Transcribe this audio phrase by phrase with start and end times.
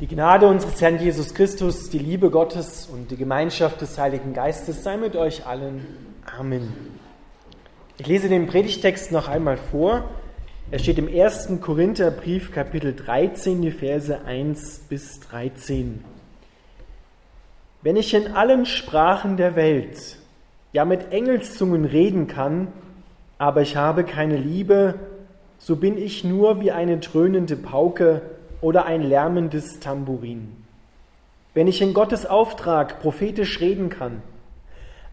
[0.00, 4.82] Die Gnade unseres Herrn Jesus Christus, die Liebe Gottes und die Gemeinschaft des Heiligen Geistes
[4.82, 5.86] sei mit euch allen.
[6.38, 6.72] Amen.
[7.98, 10.08] Ich lese den Predigtext noch einmal vor.
[10.70, 11.60] Er steht im 1.
[11.60, 16.02] Korintherbrief, Kapitel 13, die Verse 1 bis 13.
[17.82, 20.16] Wenn ich in allen Sprachen der Welt,
[20.72, 22.68] ja mit Engelszungen reden kann,
[23.36, 24.94] aber ich habe keine Liebe,
[25.58, 28.22] so bin ich nur wie eine dröhnende Pauke
[28.60, 30.56] oder ein lärmendes Tambourin.
[31.54, 34.22] Wenn ich in Gottes Auftrag prophetisch reden kann,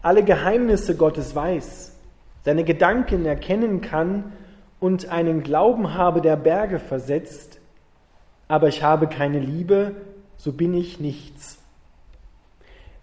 [0.02, 1.96] alle Geheimnisse Gottes weiß,
[2.44, 4.32] seine Gedanken erkennen kann
[4.80, 7.58] und einen Glauben habe, der Berge versetzt,
[8.46, 9.96] aber ich habe keine Liebe,
[10.36, 11.58] so bin ich nichts.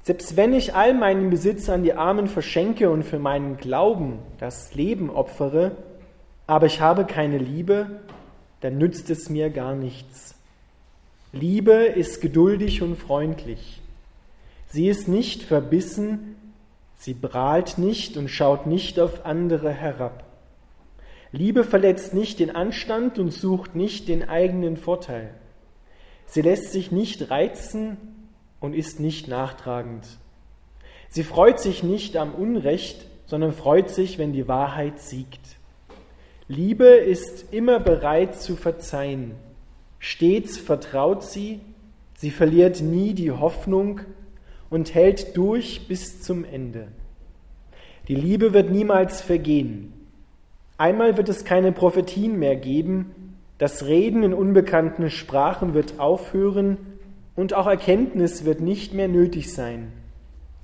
[0.01, 4.75] Selbst wenn ich all meinen Besitz an die Armen verschenke und für meinen Glauben das
[4.75, 5.71] Leben opfere,
[6.47, 7.87] aber ich habe keine Liebe,
[8.61, 10.34] dann nützt es mir gar nichts.
[11.35, 13.81] Liebe ist geduldig und freundlich.
[14.67, 16.37] Sie ist nicht verbissen,
[16.95, 20.23] sie prahlt nicht und schaut nicht auf andere herab.
[21.33, 25.33] Liebe verletzt nicht den Anstand und sucht nicht den eigenen Vorteil.
[26.25, 27.97] Sie lässt sich nicht reizen
[28.61, 30.07] und ist nicht nachtragend.
[31.09, 35.57] Sie freut sich nicht am Unrecht, sondern freut sich, wenn die Wahrheit siegt.
[36.47, 39.35] Liebe ist immer bereit zu verzeihen.
[40.07, 41.61] Stets vertraut sie,
[42.15, 44.01] sie verliert nie die Hoffnung
[44.69, 46.89] und hält durch bis zum Ende.
[48.07, 49.93] Die Liebe wird niemals vergehen.
[50.77, 56.77] Einmal wird es keine Prophetien mehr geben, das Reden in unbekannten Sprachen wird aufhören
[57.35, 59.91] und auch Erkenntnis wird nicht mehr nötig sein,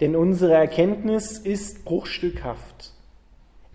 [0.02, 2.94] denn unsere Erkenntnis ist bruchstückhaft,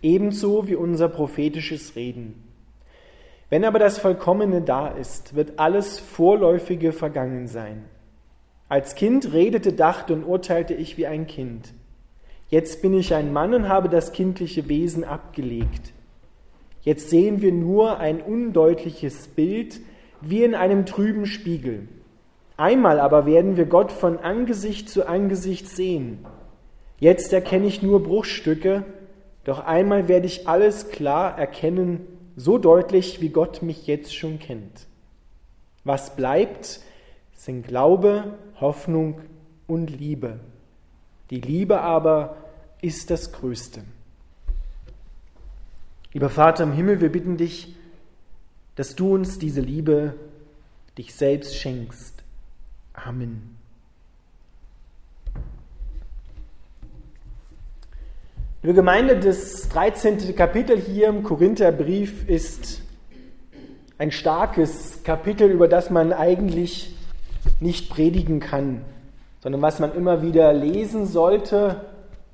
[0.01, 2.46] ebenso wie unser prophetisches Reden.
[3.49, 7.85] Wenn aber das Vollkommene da ist, wird alles Vorläufige vergangen sein.
[8.69, 11.73] Als Kind redete, dachte und urteilte ich wie ein Kind.
[12.49, 15.93] Jetzt bin ich ein Mann und habe das kindliche Wesen abgelegt.
[16.83, 19.81] Jetzt sehen wir nur ein undeutliches Bild
[20.21, 21.87] wie in einem trüben Spiegel.
[22.57, 26.25] Einmal aber werden wir Gott von Angesicht zu Angesicht sehen.
[26.99, 28.85] Jetzt erkenne ich nur Bruchstücke,
[29.45, 34.87] doch einmal werde ich alles klar erkennen so deutlich, wie Gott mich jetzt schon kennt.
[35.85, 36.81] Was bleibt,
[37.35, 39.21] sind Glaube, Hoffnung
[39.67, 40.41] und Liebe.
[41.31, 42.37] Die Liebe aber
[42.83, 43.83] ist das Größte.
[46.13, 47.75] Lieber Vater im Himmel, wir bitten dich,
[48.75, 50.15] dass du uns diese Liebe
[50.97, 52.23] dich selbst schenkst.
[52.93, 53.56] Amen.
[58.67, 60.35] Liebe Gemeinde, das 13.
[60.35, 62.83] Kapitel hier im Korintherbrief ist
[63.97, 66.93] ein starkes Kapitel, über das man eigentlich
[67.61, 68.81] nicht predigen kann,
[69.39, 71.83] sondern was man immer wieder lesen sollte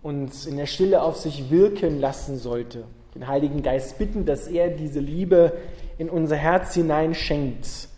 [0.01, 2.85] und in der Stille auf sich wirken lassen sollte.
[3.15, 5.53] Den Heiligen Geist bitten, dass er diese Liebe
[5.99, 7.89] in unser Herz hinein schenkt.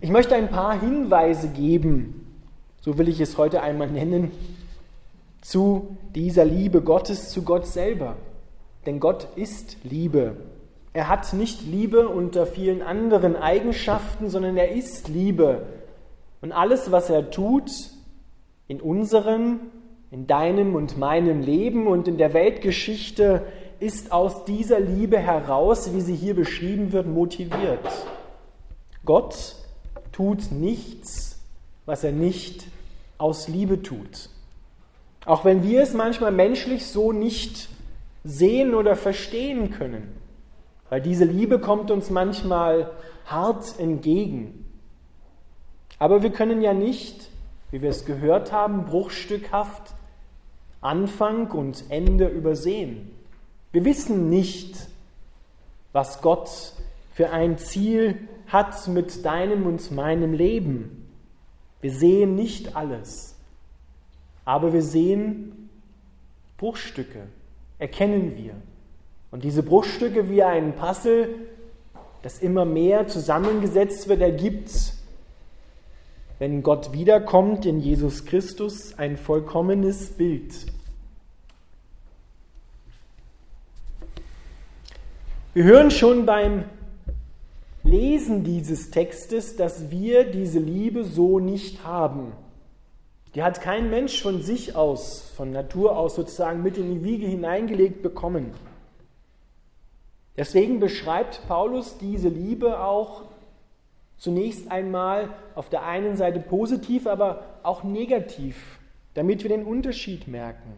[0.00, 2.32] Ich möchte ein paar Hinweise geben,
[2.80, 4.30] so will ich es heute einmal nennen,
[5.42, 8.16] zu dieser Liebe Gottes zu Gott selber.
[8.86, 10.36] Denn Gott ist Liebe.
[10.94, 15.66] Er hat nicht Liebe unter vielen anderen Eigenschaften, sondern er ist Liebe.
[16.40, 17.70] Und alles, was er tut,
[18.68, 19.60] in unserem,
[20.10, 23.42] in deinem und meinem Leben und in der Weltgeschichte,
[23.80, 27.80] ist aus dieser Liebe heraus, wie sie hier beschrieben wird, motiviert.
[29.04, 29.56] Gott
[30.12, 31.40] tut nichts,
[31.84, 32.64] was er nicht
[33.18, 34.28] aus Liebe tut.
[35.24, 37.68] Auch wenn wir es manchmal menschlich so nicht
[38.24, 40.12] sehen oder verstehen können.
[40.88, 42.90] Weil diese Liebe kommt uns manchmal
[43.26, 44.66] hart entgegen.
[45.98, 47.28] Aber wir können ja nicht,
[47.70, 49.94] wie wir es gehört haben, bruchstückhaft
[50.80, 53.12] Anfang und Ende übersehen.
[53.70, 54.88] Wir wissen nicht,
[55.92, 56.50] was Gott
[57.14, 61.08] für ein Ziel hat mit deinem und meinem Leben.
[61.80, 63.31] Wir sehen nicht alles.
[64.44, 65.68] Aber wir sehen
[66.56, 67.26] Bruchstücke,
[67.78, 68.54] erkennen wir.
[69.30, 71.28] Und diese Bruchstücke wie ein Puzzle,
[72.22, 74.94] das immer mehr zusammengesetzt wird, ergibt,
[76.38, 80.52] wenn Gott wiederkommt in Jesus Christus, ein vollkommenes Bild.
[85.54, 86.64] Wir hören schon beim
[87.84, 92.32] Lesen dieses Textes, dass wir diese Liebe so nicht haben.
[93.34, 97.26] Die hat kein Mensch von sich aus, von Natur aus sozusagen mit in die Wiege
[97.26, 98.52] hineingelegt bekommen.
[100.36, 103.22] Deswegen beschreibt Paulus diese Liebe auch
[104.22, 108.78] Zunächst einmal auf der einen Seite positiv, aber auch negativ,
[109.14, 110.74] damit wir den Unterschied merken.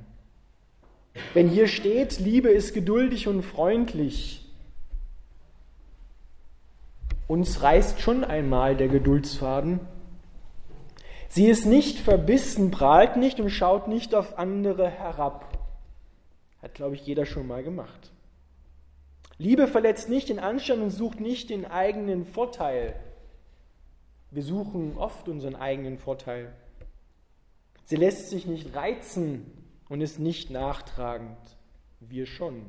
[1.35, 4.51] Wenn hier steht, Liebe ist geduldig und freundlich,
[7.29, 9.81] uns reißt schon einmal der Geduldsfaden.
[11.35, 15.59] Sie ist nicht verbissen, prahlt nicht und schaut nicht auf andere herab.
[16.63, 18.13] Hat, glaube ich, jeder schon mal gemacht.
[19.37, 22.95] Liebe verletzt nicht den Anstand und sucht nicht den eigenen Vorteil.
[24.31, 26.53] Wir suchen oft unseren eigenen Vorteil.
[27.85, 29.51] Sie lässt sich nicht reizen
[29.89, 31.37] und ist nicht nachtragend.
[31.99, 32.65] Wir schon.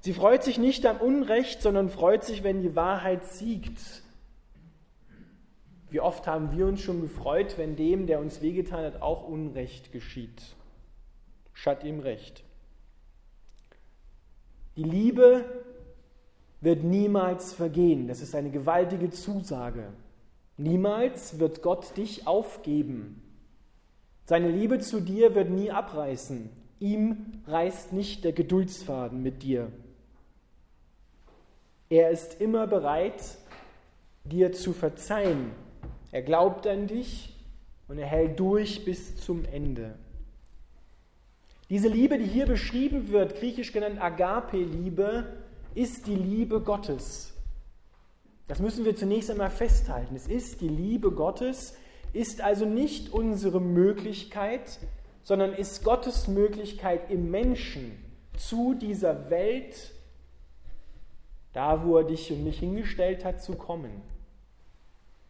[0.00, 4.02] Sie freut sich nicht am Unrecht, sondern freut sich, wenn die Wahrheit siegt.
[5.92, 9.92] Wie oft haben wir uns schon gefreut, wenn dem, der uns wehgetan hat, auch Unrecht
[9.92, 10.56] geschieht.
[11.52, 12.42] Schatt ihm Recht.
[14.78, 15.44] Die Liebe
[16.62, 18.08] wird niemals vergehen.
[18.08, 19.92] Das ist eine gewaltige Zusage.
[20.56, 23.22] Niemals wird Gott dich aufgeben.
[24.24, 26.48] Seine Liebe zu dir wird nie abreißen.
[26.80, 29.70] Ihm reißt nicht der Geduldsfaden mit dir.
[31.90, 33.36] Er ist immer bereit,
[34.24, 35.50] dir zu verzeihen.
[36.12, 37.34] Er glaubt an dich
[37.88, 39.94] und er hält durch bis zum Ende.
[41.70, 45.24] Diese Liebe, die hier beschrieben wird, griechisch genannt Agape-Liebe,
[45.74, 47.32] ist die Liebe Gottes.
[48.46, 50.14] Das müssen wir zunächst einmal festhalten.
[50.14, 51.78] Es ist die Liebe Gottes,
[52.12, 54.80] ist also nicht unsere Möglichkeit,
[55.22, 57.92] sondern ist Gottes Möglichkeit im Menschen
[58.36, 59.94] zu dieser Welt,
[61.54, 64.11] da wo er dich und mich hingestellt hat, zu kommen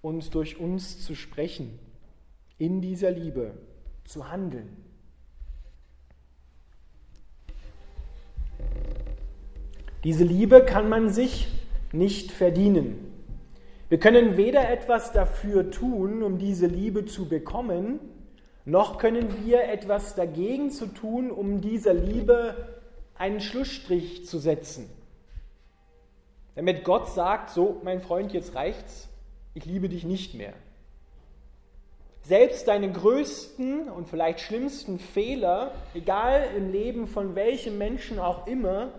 [0.02, 1.78] und durch uns zu sprechen,
[2.58, 3.52] in dieser Liebe
[4.04, 4.76] zu handeln.
[10.04, 11.48] Diese Liebe kann man sich
[11.92, 13.12] nicht verdienen.
[13.88, 18.00] Wir können weder etwas dafür tun, um diese Liebe zu bekommen,
[18.64, 22.56] noch können wir etwas dagegen zu tun, um dieser Liebe
[23.14, 24.88] einen Schlussstrich zu setzen.
[26.54, 29.08] Damit Gott sagt, so mein Freund, jetzt reicht's,
[29.54, 30.54] ich liebe dich nicht mehr.
[32.22, 38.92] Selbst deine größten und vielleicht schlimmsten Fehler, egal im Leben von welchem Menschen auch immer,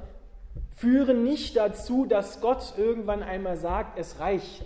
[0.75, 4.65] führen nicht dazu, dass Gott irgendwann einmal sagt, es reicht,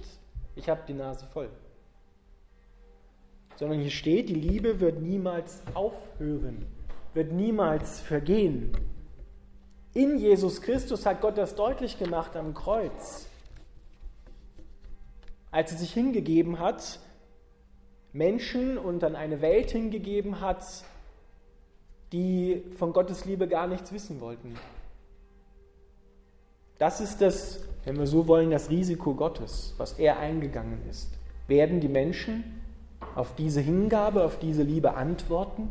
[0.56, 1.50] ich habe die Nase voll.
[3.58, 6.66] Sondern hier steht, die Liebe wird niemals aufhören,
[7.14, 8.76] wird niemals vergehen.
[9.94, 13.28] In Jesus Christus hat Gott das deutlich gemacht am Kreuz,
[15.52, 17.00] als er sich hingegeben hat,
[18.14, 20.64] Menschen und an eine Welt hingegeben hat,
[22.12, 24.56] die von Gottes Liebe gar nichts wissen wollten.
[26.78, 31.10] Das ist das, wenn wir so wollen, das Risiko Gottes, was er eingegangen ist.
[31.48, 32.62] Werden die Menschen
[33.16, 35.70] auf diese Hingabe, auf diese Liebe antworten?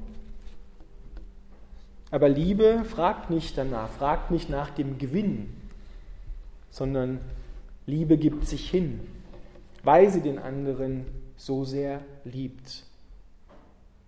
[2.10, 5.54] Aber Liebe fragt nicht danach, fragt nicht nach dem Gewinn,
[6.70, 7.20] sondern
[7.86, 9.00] Liebe gibt sich hin,
[9.86, 11.06] weil sie den anderen
[11.36, 12.84] so sehr liebt.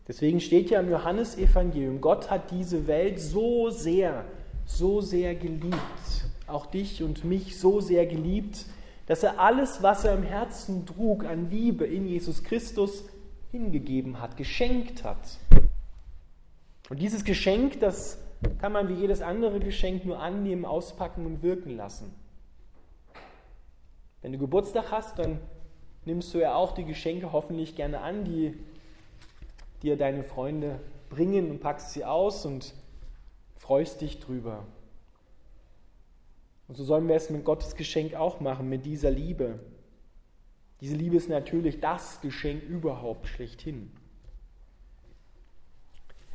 [0.06, 4.25] Deswegen steht ja im Johannesevangelium, Gott hat diese Welt so sehr,
[4.66, 5.78] so sehr geliebt
[6.48, 8.64] auch dich und mich so sehr geliebt,
[9.06, 13.05] dass er alles, was er im Herzen trug an Liebe in Jesus Christus,
[13.50, 15.38] hingegeben hat, geschenkt hat.
[16.91, 18.19] Und dieses Geschenk, das
[18.60, 22.14] kann man wie jedes andere Geschenk nur annehmen, auspacken und wirken lassen.
[24.20, 25.38] Wenn du Geburtstag hast, dann
[26.08, 28.55] nimmst du ja auch die Geschenke hoffentlich gerne an, die
[29.82, 32.74] dir deine Freunde bringen und packst sie aus und
[33.58, 34.65] freust dich drüber.
[36.67, 39.58] Und so sollen wir es mit Gottes Geschenk auch machen, mit dieser Liebe.
[40.81, 43.91] Diese Liebe ist natürlich das Geschenk überhaupt schlechthin.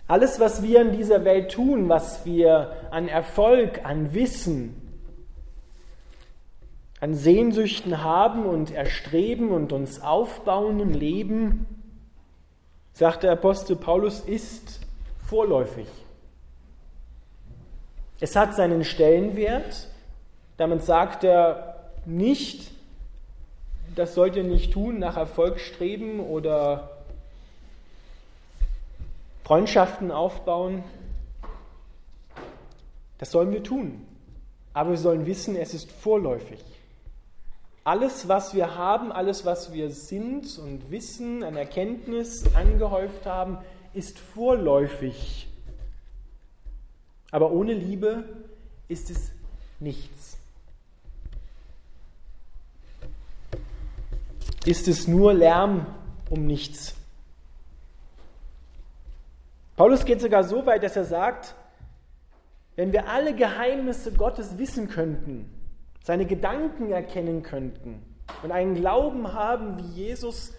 [0.07, 4.82] Alles, was wir in dieser Welt tun, was wir an Erfolg, an Wissen,
[7.03, 11.65] an Sehnsüchten haben und erstreben und uns aufbauen im Leben,
[12.93, 14.79] sagt der Apostel Paulus, ist
[15.27, 15.87] vorläufig.
[18.21, 19.89] Es hat seinen Stellenwert,
[20.55, 22.71] damit sagt er nicht,
[23.95, 27.03] das sollt ihr nicht tun, nach Erfolg streben oder
[29.43, 30.85] Freundschaften aufbauen.
[33.17, 34.05] Das sollen wir tun.
[34.73, 36.63] Aber wir sollen wissen, es ist vorläufig.
[37.83, 43.57] Alles, was wir haben, alles, was wir sind und wissen, an Erkenntnis angehäuft haben,
[43.93, 45.47] ist vorläufig.
[47.31, 48.23] Aber ohne Liebe
[48.87, 49.31] ist es
[49.79, 50.37] nichts.
[54.65, 55.85] ist es nur Lärm
[56.29, 56.95] um nichts.
[59.75, 61.55] Paulus geht sogar so weit, dass er sagt,
[62.75, 65.49] wenn wir alle Geheimnisse Gottes wissen könnten,
[66.03, 68.03] seine Gedanken erkennen könnten
[68.43, 70.53] und einen Glauben haben, wie Jesus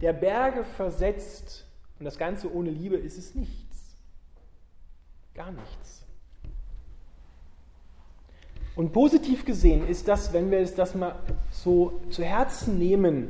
[0.00, 1.66] der Berge versetzt,
[1.98, 3.96] und das Ganze ohne Liebe ist es nichts.
[5.34, 6.06] Gar nichts.
[8.74, 11.16] Und positiv gesehen ist das, wenn wir es das mal
[11.50, 13.28] so zu Herzen nehmen,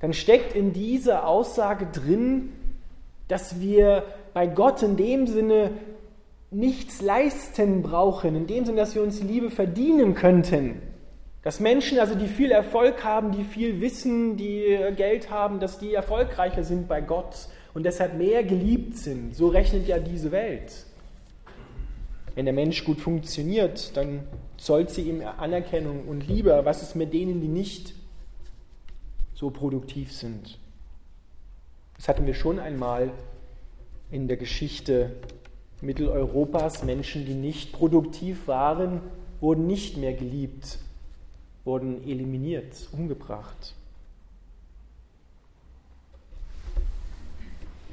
[0.00, 2.52] dann steckt in dieser Aussage drin,
[3.26, 4.04] dass wir
[4.34, 5.72] bei Gott in dem Sinne
[6.50, 10.80] nichts leisten brauchen, in dem Sinne, dass wir uns Liebe verdienen könnten.
[11.42, 15.94] Dass Menschen, also die viel Erfolg haben, die viel Wissen, die Geld haben, dass die
[15.94, 19.36] erfolgreicher sind bei Gott und deshalb mehr geliebt sind.
[19.36, 20.72] So rechnet ja diese Welt.
[22.34, 24.24] Wenn der Mensch gut funktioniert, dann
[24.58, 26.60] zollt sie ihm Anerkennung und Liebe.
[26.64, 27.94] Was ist mit denen, die nicht
[29.34, 30.58] so produktiv sind?
[31.96, 33.10] Das hatten wir schon einmal
[34.10, 35.12] in der Geschichte
[35.80, 36.84] Mitteleuropas.
[36.84, 39.00] Menschen, die nicht produktiv waren,
[39.40, 40.78] wurden nicht mehr geliebt,
[41.64, 43.74] wurden eliminiert, umgebracht.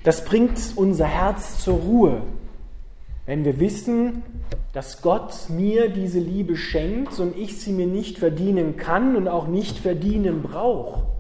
[0.04, 2.22] Das bringt unser Herz zur Ruhe,
[3.26, 4.24] wenn wir wissen,
[4.74, 9.48] dass Gott mir diese Liebe schenkt und ich sie mir nicht verdienen kann und auch
[9.48, 11.14] nicht verdienen brauche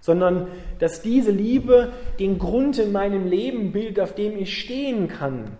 [0.00, 5.56] sondern dass diese Liebe den Grund in meinem Leben bildet, auf dem ich stehen kann.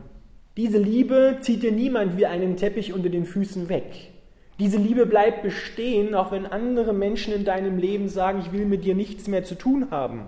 [0.56, 4.10] Diese Liebe zieht dir niemand wie einen Teppich unter den Füßen weg.
[4.58, 8.84] Diese Liebe bleibt bestehen, auch wenn andere Menschen in deinem Leben sagen, ich will mit
[8.84, 10.26] dir nichts mehr zu tun haben.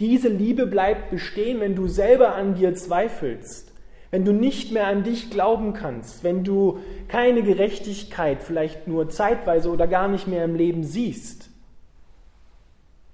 [0.00, 3.72] Diese Liebe bleibt bestehen, wenn du selber an dir zweifelst,
[4.10, 9.68] wenn du nicht mehr an dich glauben kannst, wenn du keine Gerechtigkeit vielleicht nur zeitweise
[9.70, 11.50] oder gar nicht mehr im Leben siehst.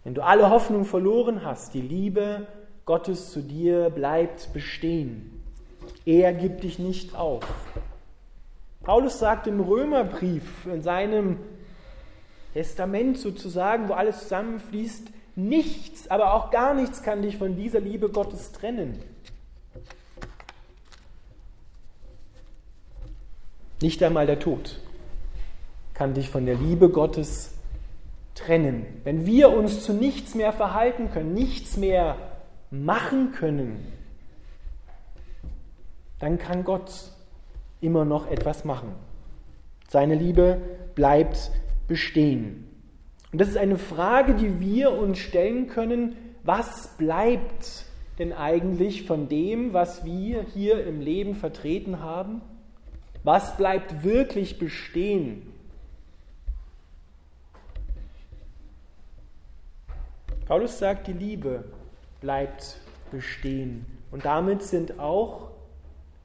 [0.05, 2.47] Wenn du alle Hoffnung verloren hast, die Liebe
[2.85, 5.40] Gottes zu dir bleibt bestehen.
[6.07, 7.45] Er gibt dich nicht auf.
[8.83, 11.39] Paulus sagt im Römerbrief, in seinem
[12.55, 18.09] Testament sozusagen, wo alles zusammenfließt, nichts, aber auch gar nichts kann dich von dieser Liebe
[18.09, 18.99] Gottes trennen.
[23.83, 24.81] Nicht einmal der Tod
[25.95, 27.55] kann dich von der Liebe Gottes
[28.35, 32.17] trennen wenn wir uns zu nichts mehr verhalten können, nichts mehr
[32.71, 33.85] machen können,
[36.21, 36.93] dann kann Gott
[37.81, 38.93] immer noch etwas machen.
[39.89, 40.61] Seine Liebe
[40.95, 41.51] bleibt
[41.89, 42.69] bestehen.
[43.33, 47.87] Und das ist eine Frage, die wir uns stellen können, was bleibt
[48.19, 52.43] denn eigentlich von dem, was wir hier im Leben vertreten haben?
[53.25, 55.53] Was bleibt wirklich bestehen?
[60.47, 61.65] Paulus sagt, die Liebe
[62.21, 62.79] bleibt
[63.11, 63.87] bestehen.
[64.11, 65.50] Und damit sind auch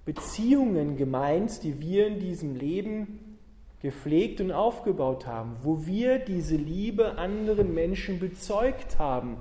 [0.06, 3.38] Beziehungen gemeint, die wir in diesem Leben
[3.82, 9.38] gepflegt und aufgebaut haben, wo wir diese Liebe anderen Menschen bezeugt haben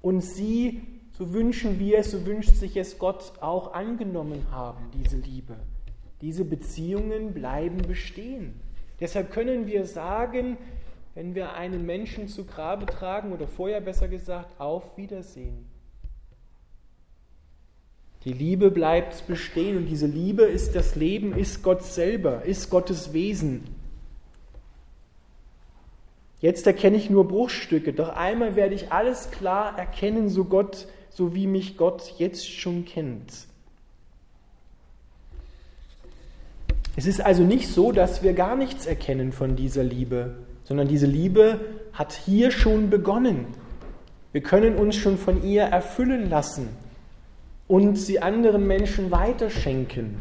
[0.00, 5.16] und sie, so wünschen wir es, so wünscht sich es Gott auch angenommen haben, diese
[5.16, 5.56] Liebe.
[6.20, 8.54] Diese Beziehungen bleiben bestehen.
[9.00, 10.56] Deshalb können wir sagen,
[11.14, 15.66] wenn wir einen Menschen zu Grabe tragen oder vorher besser gesagt, auf Wiedersehen.
[18.24, 23.12] Die Liebe bleibt bestehen und diese Liebe ist das Leben, ist Gott selber, ist Gottes
[23.12, 23.64] Wesen.
[26.40, 31.34] Jetzt erkenne ich nur Bruchstücke, doch einmal werde ich alles klar erkennen, so Gott, so
[31.34, 33.46] wie mich Gott jetzt schon kennt.
[36.96, 40.36] Es ist also nicht so, dass wir gar nichts erkennen von dieser Liebe
[40.68, 41.60] sondern diese Liebe
[41.94, 43.46] hat hier schon begonnen.
[44.32, 46.68] Wir können uns schon von ihr erfüllen lassen
[47.68, 50.20] und sie anderen Menschen weiterschenken.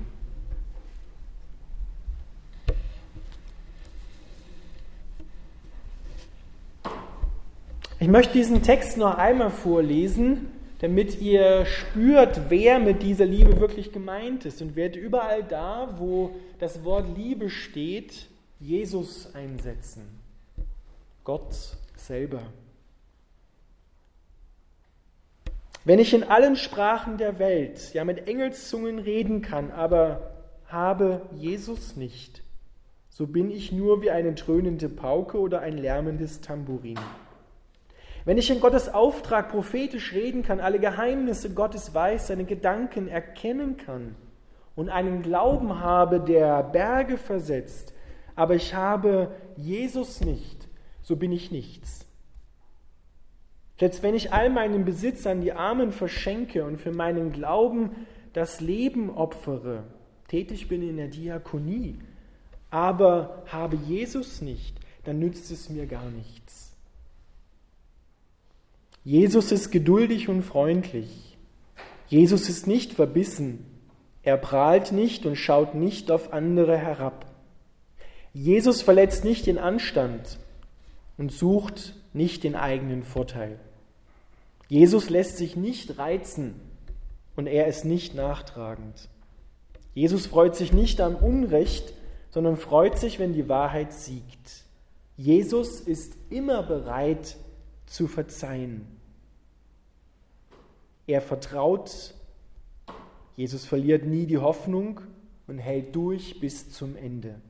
[8.00, 10.50] Ich möchte diesen Text noch einmal vorlesen,
[10.80, 16.36] damit ihr spürt, wer mit dieser Liebe wirklich gemeint ist und werde überall da, wo
[16.60, 18.28] das Wort Liebe steht,
[18.60, 20.04] Jesus einsetzen.
[21.24, 21.56] Gott
[21.96, 22.42] selber.
[25.88, 30.34] Wenn ich in allen Sprachen der Welt, ja mit Engelszungen reden kann, aber
[30.66, 32.44] habe Jesus nicht,
[33.08, 37.00] so bin ich nur wie eine dröhnende Pauke oder ein lärmendes Tambourin.
[38.26, 43.78] Wenn ich in Gottes Auftrag prophetisch reden kann, alle Geheimnisse Gottes weiß, seine Gedanken erkennen
[43.78, 44.16] kann
[44.76, 47.94] und einen Glauben habe, der Berge versetzt,
[48.36, 50.68] aber ich habe Jesus nicht,
[51.02, 52.07] so bin ich nichts.
[53.80, 57.92] Selbst wenn ich all meinen Besitz an die Armen verschenke und für meinen Glauben
[58.34, 59.84] das Leben opfere,
[60.28, 62.00] tätig bin in der Diakonie,
[62.70, 66.76] aber habe Jesus nicht, dann nützt es mir gar nichts.
[69.04, 71.38] Jesus ist geduldig und freundlich.
[72.10, 73.66] Jesus ist nicht verbissen.
[74.22, 77.26] Er prahlt nicht und schaut nicht auf andere herab.
[78.34, 80.40] Jesus verletzt nicht den Anstand
[81.18, 83.60] und sucht nicht den eigenen Vorteil.
[84.68, 86.56] Jesus lässt sich nicht reizen
[87.36, 89.10] und er ist nicht nachtragend.
[89.94, 91.94] Jesus freut sich nicht am Unrecht,
[92.30, 94.66] sondern freut sich, wenn die Wahrheit siegt.
[95.16, 97.38] Jesus ist immer bereit
[97.86, 98.86] zu verzeihen.
[101.08, 102.14] Er vertraut,
[103.36, 105.00] Jesus verliert nie die Hoffnung
[105.48, 107.42] und hält durch bis zum Ende.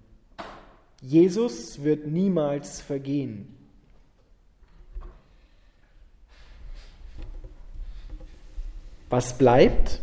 [1.02, 3.57] Jesus wird niemals vergehen.
[9.10, 10.02] Was bleibt,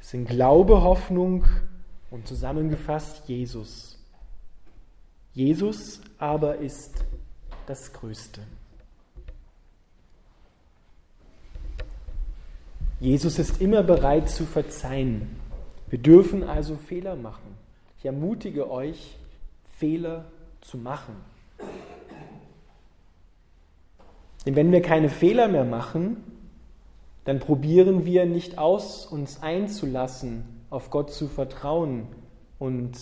[0.00, 1.44] sind Glaube, Hoffnung
[2.10, 3.98] und zusammengefasst Jesus.
[5.32, 7.04] Jesus aber ist
[7.66, 8.40] das Größte.
[13.00, 15.36] Jesus ist immer bereit zu verzeihen.
[15.88, 17.56] Wir dürfen also Fehler machen.
[17.98, 19.16] Ich ermutige euch,
[19.78, 20.24] Fehler
[20.60, 21.16] zu machen.
[24.46, 26.33] Denn wenn wir keine Fehler mehr machen,
[27.24, 32.06] dann probieren wir nicht aus, uns einzulassen, auf Gott zu vertrauen
[32.58, 32.98] und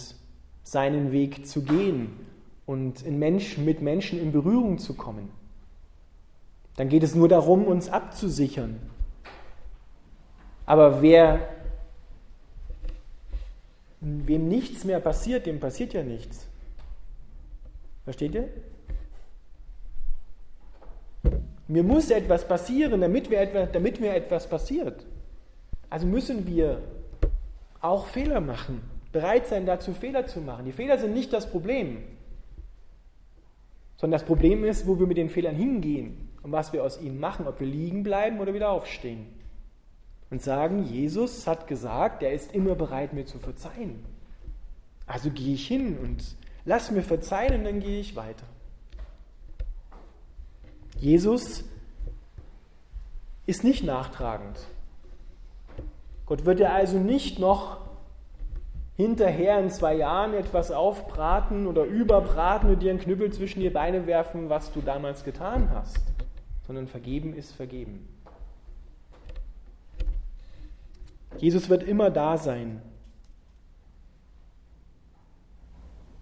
[0.62, 2.12] seinen Weg zu gehen
[2.66, 5.30] und in Menschen, mit Menschen in Berührung zu kommen.
[6.76, 8.80] Dann geht es nur darum, uns abzusichern.
[10.64, 11.48] Aber wer,
[14.00, 16.46] wem nichts mehr passiert, dem passiert ja nichts.
[18.04, 18.48] Versteht ihr?
[21.72, 25.06] Mir muss etwas passieren, damit, wir etwas, damit mir etwas passiert.
[25.88, 26.82] Also müssen wir
[27.80, 30.66] auch Fehler machen, bereit sein dazu, Fehler zu machen.
[30.66, 32.02] Die Fehler sind nicht das Problem,
[33.96, 37.18] sondern das Problem ist, wo wir mit den Fehlern hingehen und was wir aus ihnen
[37.18, 39.28] machen, ob wir liegen bleiben oder wieder aufstehen.
[40.28, 44.04] Und sagen, Jesus hat gesagt, er ist immer bereit, mir zu verzeihen.
[45.06, 46.22] Also gehe ich hin und
[46.66, 48.44] lass mir verzeihen und dann gehe ich weiter.
[51.02, 51.64] Jesus
[53.44, 54.56] ist nicht nachtragend.
[56.26, 57.80] Gott wird dir also nicht noch
[58.96, 64.06] hinterher in zwei Jahren etwas aufbraten oder überbraten und dir einen Knüppel zwischen die Beine
[64.06, 66.00] werfen, was du damals getan hast,
[66.68, 68.08] sondern vergeben ist vergeben.
[71.38, 72.80] Jesus wird immer da sein,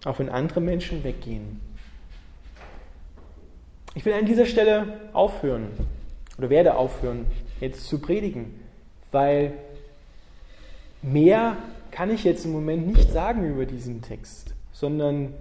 [0.05, 1.61] auch wenn andere Menschen weggehen.
[3.93, 5.67] Ich will an dieser Stelle aufhören
[6.37, 7.25] oder werde aufhören,
[7.59, 8.59] jetzt zu predigen,
[9.11, 9.53] weil
[11.01, 11.57] mehr
[11.91, 15.33] kann ich jetzt im Moment nicht sagen über diesen Text, sondern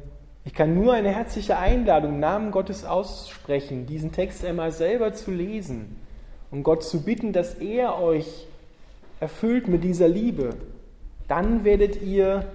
[0.45, 5.31] ich kann nur eine herzliche Einladung im Namen Gottes aussprechen, diesen Text einmal selber zu
[5.31, 5.97] lesen
[6.51, 8.47] und Gott zu bitten, dass er euch
[9.21, 10.57] erfüllt mit dieser Liebe.
[11.29, 12.47] Dann werdet ihr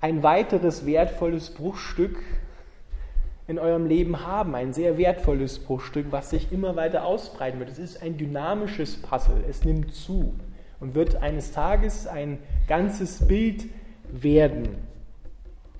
[0.00, 2.22] ein weiteres wertvolles Bruchstück
[3.48, 7.70] in eurem Leben haben, ein sehr wertvolles Bruchstück, was sich immer weiter ausbreiten wird.
[7.70, 10.34] Es ist ein dynamisches Puzzle, es nimmt zu
[10.80, 13.66] und wird eines Tages ein ganzes Bild
[14.10, 14.76] werden.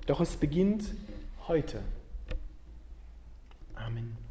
[0.05, 0.83] Doch es beginnt
[1.47, 1.79] heute.
[3.75, 4.22] Amen.